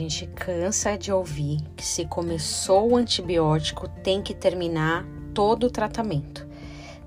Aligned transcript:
gente 0.00 0.26
cansa 0.26 0.96
de 0.96 1.12
ouvir 1.12 1.60
que 1.76 1.84
se 1.84 2.04
começou 2.06 2.92
o 2.92 2.96
antibiótico 2.96 3.88
tem 3.88 4.22
que 4.22 4.34
terminar 4.34 5.06
todo 5.34 5.64
o 5.66 5.70
tratamento. 5.70 6.48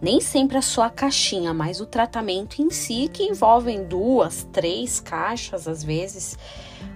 Nem 0.00 0.20
sempre 0.20 0.58
a 0.58 0.62
sua 0.62 0.90
caixinha, 0.90 1.54
mas 1.54 1.80
o 1.80 1.86
tratamento 1.86 2.60
em 2.60 2.70
si, 2.70 3.08
que 3.08 3.22
envolve 3.22 3.78
duas, 3.78 4.46
três 4.52 5.00
caixas 5.00 5.68
às 5.68 5.82
vezes. 5.82 6.36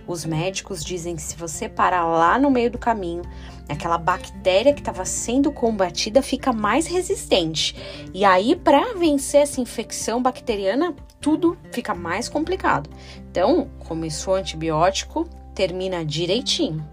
Os 0.07 0.25
médicos 0.25 0.85
dizem 0.85 1.15
que 1.17 1.23
se 1.23 1.37
você 1.37 1.69
parar 1.69 2.05
lá 2.05 2.39
no 2.39 2.51
meio 2.51 2.71
do 2.71 2.79
caminho, 2.79 3.23
aquela 3.69 3.97
bactéria 3.97 4.75
que 4.75 4.81
estava 4.81 5.05
sendo 5.05 5.53
combatida 5.53 6.21
fica 6.21 6.53
mais 6.53 6.87
resistente. 6.87 7.77
E 8.13 8.25
aí, 8.25 8.57
para 8.57 8.95
vencer 8.95 9.43
essa 9.43 9.61
infecção 9.61 10.21
bacteriana, 10.21 10.95
tudo 11.21 11.57
fica 11.71 11.95
mais 11.95 12.29
complicado. 12.29 12.91
Então, 13.31 13.71
começou 13.87 14.35
o 14.35 14.37
antibiótico, 14.37 15.29
termina 15.57 16.05
direitinho. 16.05 16.87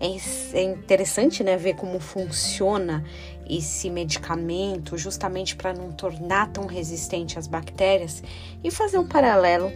É, 0.00 0.58
é 0.58 0.62
interessante, 0.62 1.44
né, 1.44 1.56
ver 1.56 1.74
como 1.74 2.00
funciona 2.00 3.04
esse 3.48 3.90
medicamento, 3.90 4.96
justamente 4.96 5.54
para 5.54 5.74
não 5.74 5.92
tornar 5.92 6.50
tão 6.50 6.66
resistente 6.66 7.38
às 7.38 7.46
bactérias 7.46 8.22
e 8.64 8.70
fazer 8.70 8.98
um 8.98 9.06
paralelo 9.06 9.70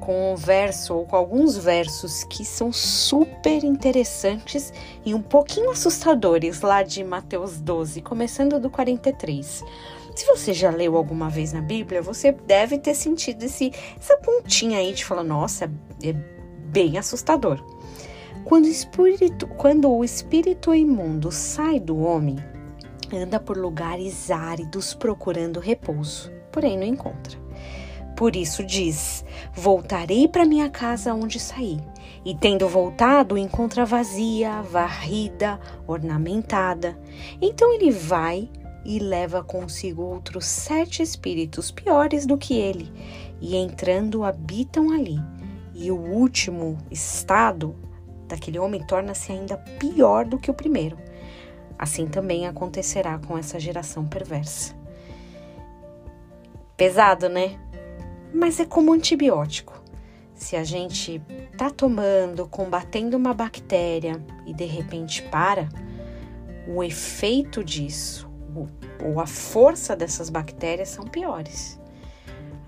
com 0.00 0.32
um 0.32 0.36
verso 0.36 0.94
ou 0.94 1.04
com 1.04 1.16
alguns 1.16 1.56
versos 1.58 2.22
que 2.24 2.44
são 2.44 2.72
super 2.72 3.64
interessantes 3.64 4.72
e 5.04 5.12
um 5.12 5.20
pouquinho 5.20 5.70
assustadores 5.70 6.60
lá 6.60 6.82
de 6.82 7.02
Mateus 7.02 7.60
12, 7.60 8.00
começando 8.02 8.60
do 8.60 8.70
43. 8.70 9.64
Se 10.14 10.26
você 10.26 10.52
já 10.52 10.70
leu 10.70 10.96
alguma 10.96 11.28
vez 11.28 11.52
na 11.52 11.60
Bíblia, 11.60 12.02
você 12.02 12.32
deve 12.32 12.78
ter 12.78 12.94
sentido 12.94 13.42
esse, 13.44 13.72
essa 13.96 14.16
pontinha 14.16 14.78
aí 14.78 14.92
de 14.92 15.04
falar: 15.04 15.22
nossa, 15.22 15.70
é 16.02 16.37
bem 16.68 16.98
assustador. 16.98 17.62
Quando 18.44 18.66
o, 18.66 18.70
espírito, 18.70 19.46
quando 19.46 19.90
o 19.90 20.04
espírito 20.04 20.74
imundo 20.74 21.30
sai 21.30 21.78
do 21.78 21.98
homem, 21.98 22.36
anda 23.12 23.38
por 23.38 23.56
lugares 23.56 24.30
áridos 24.30 24.94
procurando 24.94 25.60
repouso, 25.60 26.30
porém 26.52 26.76
não 26.76 26.86
encontra. 26.86 27.38
Por 28.16 28.34
isso 28.34 28.64
diz: 28.64 29.24
Voltarei 29.54 30.26
para 30.26 30.44
minha 30.44 30.68
casa 30.68 31.14
onde 31.14 31.38
saí. 31.38 31.78
E 32.24 32.34
tendo 32.34 32.68
voltado, 32.68 33.38
encontra 33.38 33.84
vazia, 33.84 34.60
varrida, 34.62 35.60
ornamentada. 35.86 36.98
Então 37.40 37.72
ele 37.72 37.90
vai 37.90 38.50
e 38.84 38.98
leva 38.98 39.44
consigo 39.44 40.02
outros 40.02 40.46
sete 40.46 41.02
espíritos 41.02 41.70
piores 41.70 42.26
do 42.26 42.36
que 42.36 42.54
ele, 42.54 42.92
e 43.40 43.54
entrando 43.54 44.24
habitam 44.24 44.90
ali. 44.90 45.20
E 45.80 45.92
o 45.92 45.96
último 45.96 46.76
estado 46.90 47.76
daquele 48.26 48.58
homem 48.58 48.84
torna-se 48.84 49.30
ainda 49.30 49.56
pior 49.78 50.24
do 50.24 50.36
que 50.36 50.50
o 50.50 50.54
primeiro. 50.54 50.98
Assim 51.78 52.08
também 52.08 52.48
acontecerá 52.48 53.16
com 53.16 53.38
essa 53.38 53.60
geração 53.60 54.04
perversa. 54.04 54.74
Pesado, 56.76 57.28
né? 57.28 57.56
Mas 58.34 58.58
é 58.58 58.64
como 58.64 58.92
antibiótico. 58.92 59.80
Se 60.34 60.56
a 60.56 60.64
gente 60.64 61.22
tá 61.56 61.70
tomando, 61.70 62.48
combatendo 62.48 63.16
uma 63.16 63.32
bactéria 63.32 64.20
e 64.44 64.52
de 64.52 64.64
repente 64.64 65.22
para, 65.22 65.68
o 66.66 66.82
efeito 66.82 67.62
disso, 67.62 68.28
ou 69.00 69.20
a 69.20 69.28
força 69.28 69.94
dessas 69.94 70.28
bactérias 70.28 70.88
são 70.88 71.04
piores. 71.04 71.78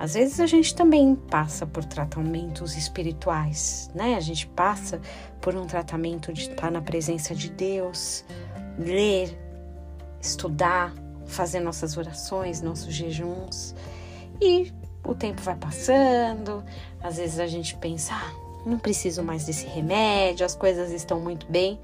Às 0.01 0.15
vezes 0.15 0.41
a 0.41 0.47
gente 0.47 0.75
também 0.75 1.15
passa 1.15 1.67
por 1.67 1.84
tratamentos 1.84 2.75
espirituais, 2.75 3.91
né? 3.95 4.15
A 4.15 4.20
gente 4.20 4.47
passa 4.47 4.98
por 5.42 5.55
um 5.55 5.67
tratamento 5.67 6.33
de 6.33 6.48
estar 6.48 6.70
na 6.70 6.81
presença 6.81 7.34
de 7.34 7.51
Deus, 7.51 8.25
ler, 8.79 9.39
estudar, 10.19 10.95
fazer 11.27 11.61
nossas 11.61 11.98
orações, 11.98 12.63
nossos 12.63 12.95
jejuns. 12.95 13.74
E 14.41 14.73
o 15.05 15.14
tempo 15.14 15.42
vai 15.42 15.55
passando, 15.55 16.64
às 17.03 17.19
vezes 17.19 17.39
a 17.39 17.47
gente 17.47 17.77
pensa, 17.77 18.14
ah, 18.14 18.33
não 18.64 18.79
preciso 18.79 19.23
mais 19.23 19.45
desse 19.45 19.67
remédio, 19.67 20.47
as 20.47 20.55
coisas 20.55 20.92
estão 20.92 21.20
muito 21.20 21.47
bem. 21.47 21.79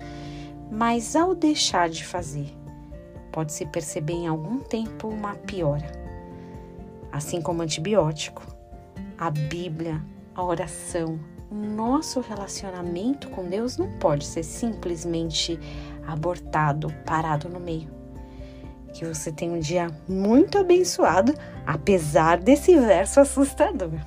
Mas 0.70 1.14
ao 1.14 1.34
deixar 1.34 1.90
de 1.90 2.02
fazer, 2.02 2.48
pode-se 3.30 3.66
perceber 3.66 4.14
em 4.14 4.26
algum 4.26 4.58
tempo 4.58 5.06
uma 5.06 5.34
piora 5.34 6.05
Assim 7.16 7.40
como 7.40 7.62
antibiótico, 7.62 8.46
a 9.16 9.30
Bíblia, 9.30 10.04
a 10.34 10.44
oração, 10.44 11.18
nosso 11.50 12.20
relacionamento 12.20 13.30
com 13.30 13.48
Deus 13.48 13.78
não 13.78 13.90
pode 13.98 14.26
ser 14.26 14.42
simplesmente 14.42 15.58
abortado, 16.06 16.92
parado 17.06 17.48
no 17.48 17.58
meio. 17.58 17.88
Que 18.92 19.06
você 19.06 19.32
tenha 19.32 19.50
um 19.50 19.58
dia 19.58 19.86
muito 20.06 20.58
abençoado, 20.58 21.32
apesar 21.66 22.36
desse 22.36 22.76
verso 22.76 23.18
assustador. 23.18 23.98